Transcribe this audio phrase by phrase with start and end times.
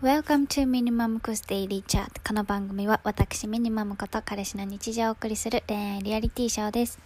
[0.00, 2.06] Welcome to Minimum Cos Daily Chat.
[2.24, 7.00] この番組は私ミニマムこと彼氏の日常をお送りする恋愛リアリティショーです。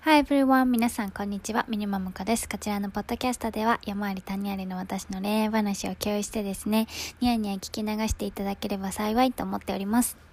[0.00, 0.64] Hi everyone.
[0.64, 1.66] 皆さんこんにちは。
[1.68, 2.48] ミニマムコです。
[2.48, 6.86] こちらのポッドキャストでは山あり谷ありの私の恋愛話を共有してですね
[7.20, 10.29] ニヤニヤ聞き流していただければ幸いと思っております。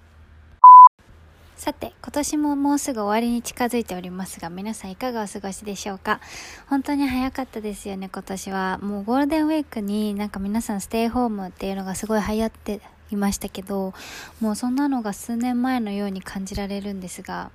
[1.58, 6.20] さて、今年ももうすぐ終わりに近づいておりますが、皆さんいかがお過ごしでしょうか？
[6.68, 8.78] 本当に早かったですよね、今年は。
[8.80, 13.92] もうゴールデンウィークになんか皆さんステイホームっていうのがすごい流行っていましたけど、
[14.40, 17.50] もうそんなのが数年前のように感じられるんですが、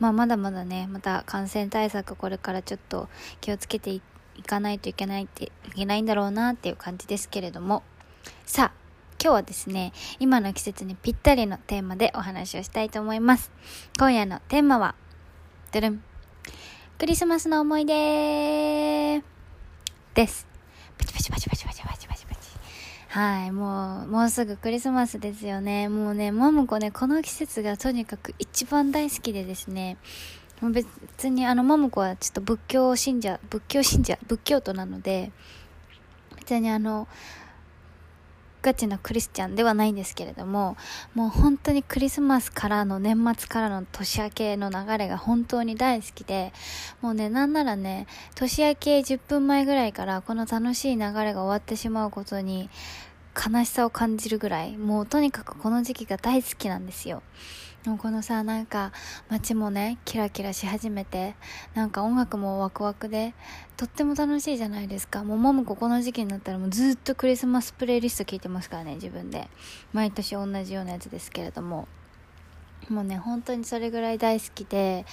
[0.00, 3.10] まあまだまだね、また感染対策これからちょっと
[3.42, 4.00] 気をつけてい
[4.46, 7.82] かないといけないっていけないんだろうなっていう感じですけれども、
[8.46, 8.85] さあ、
[9.22, 13.50] 今日はですね、今の季節にぴったりのテーマでお話をしたいと思います。
[13.98, 14.94] 今夜のテーマは、
[15.72, 16.02] ドゥルン。
[16.98, 19.22] クリスマスの思い出
[20.14, 20.46] です。
[20.98, 22.40] パチパチパチパチパチパチパチパチ。
[23.08, 25.88] はい、もう、もうすぐクリスマスですよね。
[25.88, 29.96] もうね、マムコね、この季節がとにかく一番大好きでですね、
[30.62, 35.32] 別にあの、マムコはちょっと仏教信者、仏教信者、仏教徒なので、
[36.36, 37.08] 別にあの、
[38.66, 40.76] ガチのクリスチャンではないんですけれども
[41.14, 46.52] もう本当にクリスマスからの年末からの年明けの流れが本当に大好きで
[47.00, 52.68] もうねなんならね年明け10分前ぐらいからこの楽しい流れが終わってしまうことに
[53.36, 57.22] 悲しさを感じるぐらいもうとにかくこの時期が大好きなんですよ。
[57.84, 58.90] でもこのさなんか
[59.28, 61.36] 街もねキラキラし始めて
[61.74, 63.32] なんか音楽もワクワクで
[63.76, 65.22] とっても楽しいじゃないですか。
[65.22, 69.48] もうマムコこの時期になったらもうずっとクリスマスプレイリスト聴いてますからね自分で。
[69.92, 71.86] 毎年同じようなやつですけれども。
[72.88, 75.06] もうね本当にそれぐらい大好きで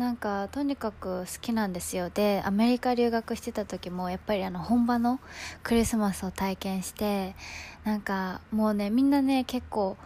[0.00, 2.08] なんかとにかく好きなんですよ。
[2.08, 5.20] でアメリカ留学してた時もやっぱりあの本場の
[5.62, 7.36] クリスマスを体験して
[7.84, 9.98] なんかもうねみんなね結構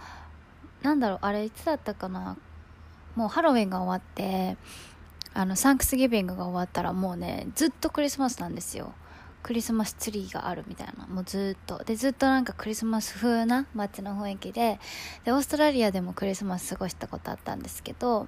[0.83, 2.37] なんだろうあれいつだったかな
[3.15, 4.57] もうハロウィンが終わって
[5.33, 8.95] あのサンクスギビングが終わったらもうねずっとクリスマスなんですよ。
[9.45, 11.07] クリスマスツリーがあるみたいな。
[11.07, 11.85] もうずっと。
[11.85, 14.81] でずっとなんかクリスマス風な街の雰囲気で
[15.25, 18.27] でオーストラリアでもクリスマス過ごしたことあったんですけど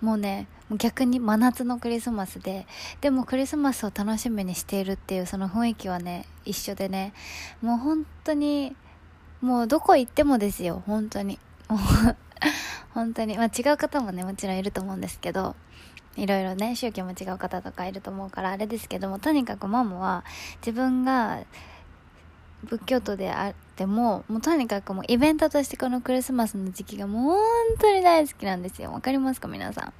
[0.00, 2.66] もうね逆に真夏のクリスマスで
[3.00, 7.12] でもクリスマスを楽しみにしているっていうその雰囲気はね一緒でね
[7.60, 8.76] もう本当に
[9.40, 11.38] もうどこ行ってもですよ本当に。
[12.92, 15.54] 本当に、まあ、違う方もね、もちろんいると思うんですけど、
[16.16, 20.24] いろいろね、宗教も違う方とかいると思うからあれですけども、とにかくママは
[20.60, 21.44] 自分が
[22.64, 27.40] 仏教徒であても、もうとにかくもうイベントとしてこのクリスマスの時期がもう本
[27.80, 28.92] 当に大好きなんですよ。
[28.92, 29.92] わかりますか皆さ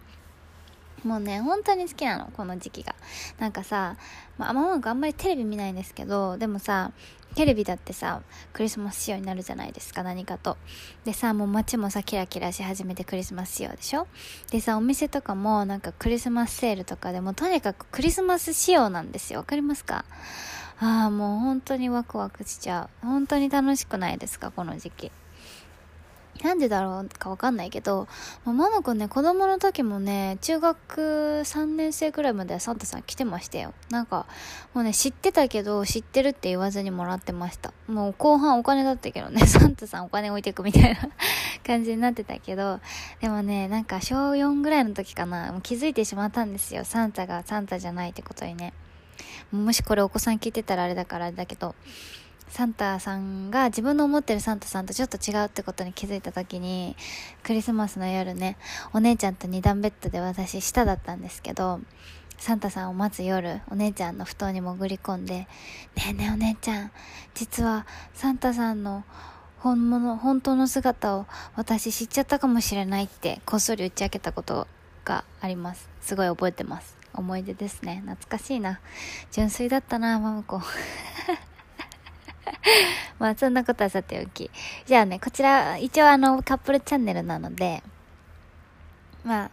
[1.05, 1.09] ん。
[1.09, 2.95] もうね、本当に好きなの、この時期が。
[3.39, 3.97] なんかさ、
[4.37, 6.93] まあ、ママがあんまりテレビ見ないんですけど、でもさ、
[7.35, 8.21] テレビだってさ、
[8.53, 10.59] クリスマス仕様になるじゃないですか、何かと。
[11.07, 14.09] でさ、もう街もさ、キラキラし始めてクリスマス仕様でしょ
[14.51, 19.39] でさ、お店とかもなんかクリスマスセールとかでもとにかくクリスマス仕様なんですよ。
[19.39, 20.05] わかりますか？
[20.81, 23.07] ああ、もう本当にワクワクしちゃう。
[23.07, 25.13] 本当に楽しくないですか、この時期。
[26.43, 28.09] なんでだろうかわかんないけど、
[28.47, 33.75] まあ、ママくんね、子供の時もね、中学3年生くらいまではサンタさん来てましたよ。
[33.91, 34.25] なんか、
[34.73, 37.75] もうね、知ってたけど、知ってるって言わずにもらってました。
[37.87, 41.11] もう後半お金だったけどね、 サンタさんお金置いてくみたいな
[41.67, 42.81] 感じになってたけど、
[43.21, 46.87] でもね、なんか小4ぐらいの時かな、もう気づいてしまったんですよ。
[46.87, 48.73] サンタがサンタじゃないってことにね。
[49.53, 51.75] もしこれお子さん聞いてたらあれだからあれだけど、
[52.51, 56.97] サンタさんが自分の思ってるサンタさんとちょっと違うってことに気づいた時に
[57.45, 58.57] クリスマスの夜ね
[58.93, 61.81] お姉ちゃんと二段ベッドで私下だったんですけど
[62.39, 65.47] サンタさんを待つ夜お姉ちゃんの布団に潜り込んで
[65.95, 66.91] 「ねえねえお姉ちゃん
[67.35, 69.05] 実はサンタさんの
[69.61, 74.67] 本物本当の姿を私知っちゃったかもしれない」ってこっそり打ち明けたこと
[75.05, 75.89] があります。
[76.01, 77.00] すごい覚えてます。
[77.15, 78.03] 思い出ですね。
[78.07, 78.81] 懐かしいな。
[79.33, 80.61] 純粋だったなマムコ
[83.19, 84.51] まあそんなことはさておき。
[84.87, 87.83] じゃあね、こちら、一応あの、カップルチャンネルなので、
[89.25, 89.51] まあ、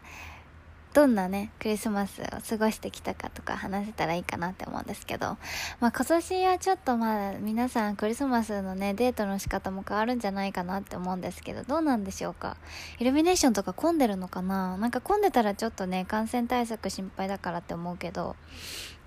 [0.93, 5.37] どんなね、クリスマスを過ごしてきたかとか話せたらいいかなって思うんですけど、
[5.79, 12.57] まあ今年はちょっとまあ皆さんクリスマスのね、デートの仕方も変わるんじゃないかなって思うんですけど、どうなんでしょうか？
[12.97, 14.77] イルミネーションとか混んでるのかな？
[14.77, 18.35] なんか混んでたらちょっとね、感染対策心配だからって思うけど、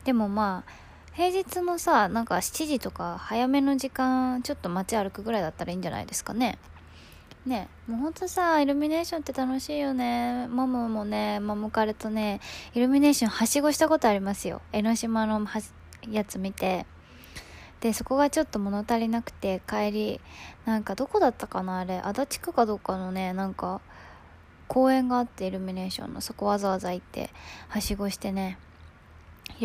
[0.04, 0.72] でもまあ、
[1.12, 6.56] 平日のさなんか7時とか早めの時間ちょっと街歩くぐらいだったらいいんじゃないですかね。
[7.46, 10.46] ねもうほんとさイルミネーションって楽しいよね。
[10.48, 12.40] ママもねマムカレとね
[12.74, 14.62] イルミネーションはしごしたことありますよ。
[14.72, 15.46] 江ノ島の
[16.08, 16.86] やつ見て。
[17.80, 20.20] でそこがちょっと物足りなくて帰り
[20.66, 22.00] なんかどこだったかなあれ。
[22.04, 23.80] 足立区かどっかのねなんか
[24.68, 26.20] 公園があってイルミネーションの。
[26.20, 27.30] そこわざわざ行って
[27.68, 28.58] はしごしてね。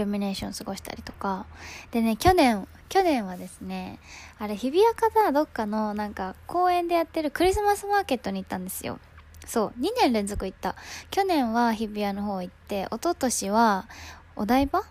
[0.01, 1.45] ルミネーション過ごしたりとか。
[1.91, 3.99] でね去年去年はですね
[4.37, 8.99] あれ日比谷かなどっかのなんか公園でやってるクリスマスマーケットに行ったんですよ。
[9.45, 10.75] そう2年連続行った。
[11.11, 13.87] 去年は日比谷の方行って一昨年は
[14.35, 14.83] お台場？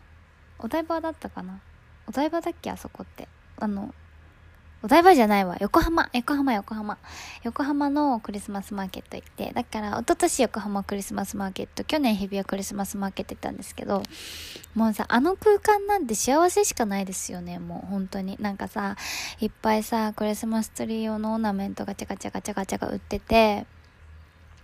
[0.59, 1.61] お台場だったかな？
[2.07, 3.29] お台場だっけあそこって。
[3.59, 3.95] あの
[4.85, 5.57] お台場じゃないわ。
[5.61, 6.11] 横浜。
[6.13, 6.99] 横浜、横浜。
[7.43, 9.51] 横浜のクリスマスマーケット行って。
[9.55, 14.03] だから、一昨年横浜クリスマスマーケット、去年日比谷クリスマスマーケット行ったんですけど、
[14.75, 18.37] もうさ、あの空間なんて幸せしかないですよね、もう本当に。
[18.39, 18.97] なんかさ、
[19.41, 23.67] いっぱいさ、クリスマスツリー用のオーナメントガチャガチャガチャガチャが売ってて、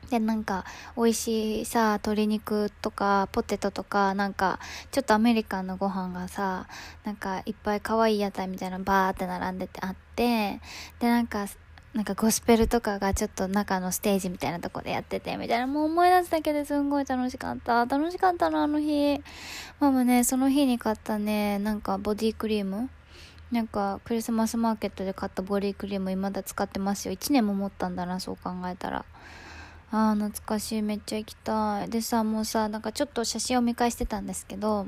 [0.08, 0.64] で、なんか、
[0.96, 4.58] 美味しいさ、鶏肉とか、ポテトとか、なんか、
[4.90, 6.66] ちょっとアメリカンのご飯がさ、
[7.04, 10.60] なんか、いっぱい可愛い屋台みたいなのバーって並んでてあって、
[10.98, 11.46] で、なんか、
[11.94, 17.84] なんかゴスペルとかがちょっと中のステージみたいなとこでやってて、みたいな、もう思い出すだけですんごい楽しかった。
[17.84, 19.20] 楽しかったな、あの日。
[19.80, 22.88] ママね、その日に買ったね、なんかボディクリーム
[23.50, 27.14] なんか、クリスマスマーケットで買ったボディクリーム未だ使ってますよ。
[27.14, 29.04] 1年も持ったんだな、そう考えたら。
[29.92, 30.82] あー懐かしい。
[30.82, 31.90] めっちゃ行きたい。
[31.90, 34.86] でさもうさなんかちょっと写真を見返してたんですけど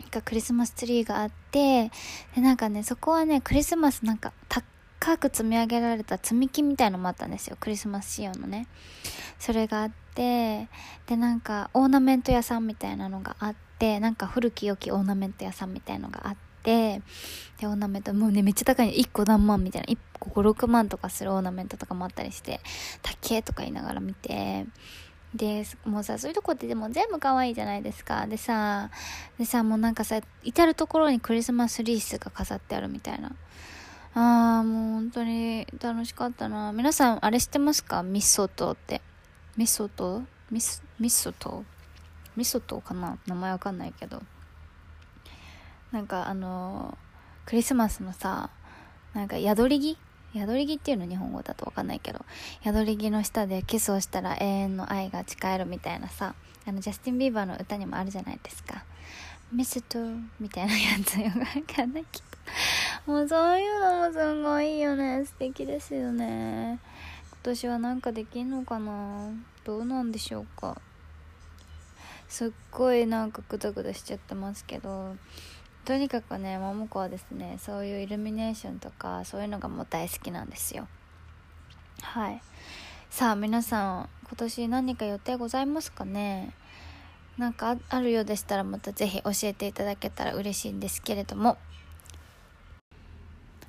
[0.00, 1.90] なんかクリスマスツリーがあって
[2.34, 7.56] でなんかねそこはねクリスマスなんか高く積み上げられた積み木みたいのもあったんですよ。
[7.58, 8.66] クリスマス仕様のね。
[9.38, 10.68] それがあって
[11.06, 17.00] でなんかオーナメント屋さんみたいなのがあってなんか古き良きオーナメント屋さんみたいのがあってて、
[17.60, 22.60] で、オーナメント、もうね、めっちゃ高い1個何万みたいな、1個5、6万とかするオーナメントとかもあったりして、
[23.02, 24.66] 高えとか言いながら見て、
[25.34, 28.26] で、もうさ、そういうとこってでも全部可愛いじゃないですか。
[28.26, 28.90] でさ、
[29.38, 33.32] でさ、もうなんかさ、至る所にクリスマスリースが飾ってあるみたいな。
[34.14, 36.72] あー、もう本当に楽しかったな。
[36.72, 38.02] 皆さん、あれ知ってますか？
[38.02, 39.02] ミソトって。
[39.56, 40.22] ミソト？
[40.50, 41.64] ミス、ミソト？
[42.34, 43.18] ミソトかな？
[43.26, 44.22] 名前わかんないけど。
[45.96, 46.98] なんかあの
[47.46, 48.50] クリスマスのさ
[49.14, 49.96] なんか宿り木
[50.34, 52.20] 宿り木っていうの日本語だと分かんないけど
[52.62, 56.34] 宿り木の下でキスをしたら永遠の愛が誓えるみたいなさ
[56.66, 58.84] あのジャスティン・ビーバーの歌にもあるじゃないですか。
[59.50, 59.98] ミスト
[60.38, 62.20] みたいなやつよくかんないけ
[63.06, 63.06] ど。
[63.10, 65.24] もうそういうのもすごいいいよね。
[65.24, 66.78] 素敵ですよね。
[67.30, 69.30] 今年はなんかできんのかな？
[69.64, 70.76] どうなんでしょうか。
[72.28, 75.16] すっごいなんかグダグダしちゃってますけど。
[75.86, 80.88] とにかくね桃子はですねそういうイルミネーションとかそういうのがもう大好きなんですよ。
[82.02, 82.42] はい。
[83.08, 86.52] さあ皆さん今年何か予定ございますかね？
[87.38, 91.56] なんかあるようでしたらまた是非教えていただけたら嬉しいんですけれども。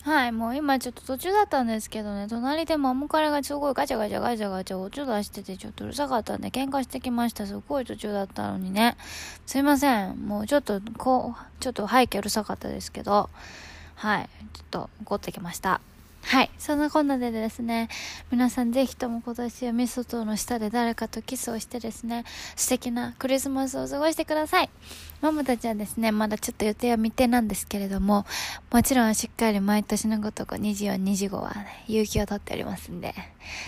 [0.07, 7.45] はい、もう今ちょっと途中だったんですけどね、隣でマムカレがすごいガチャガチャガチャガチャ音出しててちょっとうるさかったんで喧嘩してきました。
[7.45, 8.95] すごい途中だったのにね。
[9.45, 10.15] すいません。
[10.25, 13.30] もうちょっと、こう、ちょっと背景うるさかったですけど、
[13.95, 15.81] はい、ちょっと怒ってきました。
[16.27, 16.50] はい。
[16.59, 17.88] そんなこんなでですね、
[18.31, 22.25] 皆さんぜひとも今年はミストの下で誰かとキスをしてですね、
[22.57, 24.69] 素敵なクリスマスを過ごしてください。
[25.21, 28.25] ママたちはですね、まだちょっと予定は未定なんですけれども、
[28.73, 33.16] もちろんしっかり毎年のごとく24、25はね、有給を取っておりますんで、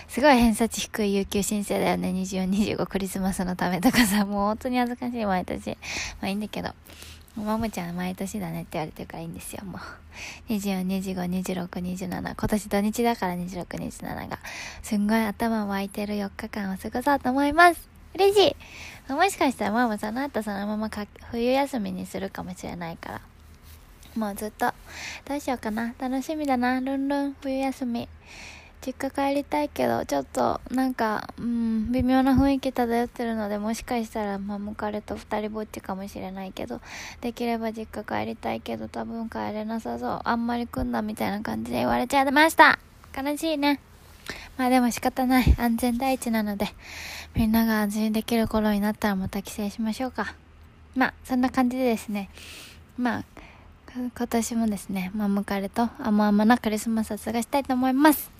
[0.08, 5.78] すごい偏差値低い有給申請だよね、24、25クリスマスのためとかさ、もう本当に恥ずかしい毎年。
[6.20, 6.74] まあいいんだけど。
[7.36, 9.78] ももちゃん毎年だねって言われてるからいいんですよ、も
[10.48, 10.52] う。
[10.52, 12.20] 24、25、26、27。
[12.20, 14.38] 今年土日だから26、27が。
[14.82, 17.88] すんごい頭湧いてる4日間を過ごそうと思います。
[18.14, 18.56] 嬉し
[19.08, 23.20] いもしかしたらママその後そのままか冬休みにするかもしれないから。
[24.16, 24.72] もうずっと、
[25.24, 25.94] どうしようかな。
[25.98, 26.80] 楽しみだな。
[26.80, 28.08] ルンルン、冬休み。
[28.84, 36.80] 実家帰りたいけど、ちょっと、なんか、うん、微妙な雰囲気漂ってるので、もしかしたら、マム彼と二人ぼっちかもしれないけど、
[37.20, 40.20] できれば実家帰りたいけど、多分帰れなさそう。
[40.24, 42.78] あんまり来んなみたいな感じで言われちゃいました。
[43.14, 43.80] 悲しいね。
[44.56, 45.54] まあでも仕方ない。
[45.58, 46.66] 安全第一なので、
[47.34, 50.34] みんなが安心できる頃になったらまた帰省しましょうか。
[50.94, 52.30] まあ、そんな感じでですね。
[52.96, 53.24] まあ、
[53.92, 58.30] 今年もですね、マムカレと甘々なクリスマスを過ごしたいと思います。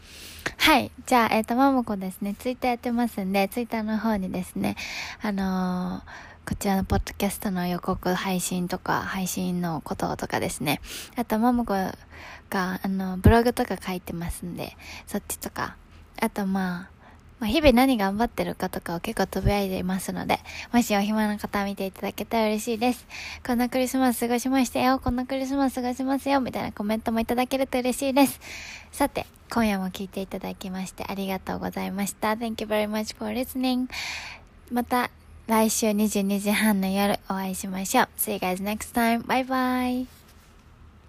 [0.59, 0.93] はい。
[1.07, 4.77] じゃあ、えっ、ー、と、まもこですね、ツイッターやってますんで、ツイッターの方にですね、
[5.21, 10.81] あのー、こちらのポッドキャストの予告配信とか、配信のこととかですね。
[11.17, 14.77] あと、ももこが、あの、ブログとか書いてますんで、
[15.09, 15.75] そっちとか。
[16.21, 17.00] あと、まあ、
[17.41, 20.39] まあ、日々何頑張ってるかとかを結構つぶやいていますので、
[20.73, 23.07] もしお暇な方見ていただけたら嬉しいです。
[23.45, 25.01] こんなクリスマス過ごしましたよ。
[25.03, 26.41] こんなクリスマス過ごしますよ。
[26.41, 28.39] みたいなコメントもいただけると嬉しいです。
[28.93, 32.33] さて、今夜も聞いていただきましてありがとうございました。
[32.33, 33.89] Thank you very much for listening.
[34.71, 35.11] また
[35.47, 38.09] 来週22時半の夜お会いしましょう。
[38.19, 39.25] See you guys next time.
[39.25, 40.07] Bye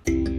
[0.07, 0.30] bye.